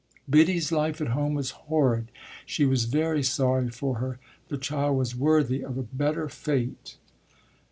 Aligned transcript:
Biddy's 0.27 0.71
life 0.71 0.99
at 0.99 1.09
home 1.09 1.35
was 1.35 1.51
horrid; 1.51 2.09
she 2.43 2.65
was 2.65 2.85
very 2.85 3.21
sorry 3.21 3.69
for 3.69 3.97
her 3.99 4.17
the 4.47 4.57
child 4.57 4.97
was 4.97 5.15
worthy 5.15 5.61
of 5.63 5.77
a 5.77 5.83
better 5.83 6.27
fate. 6.27 6.97